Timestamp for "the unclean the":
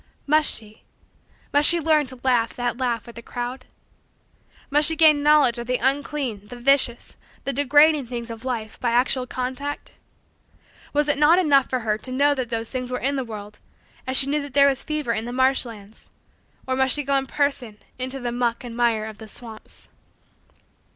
5.67-6.55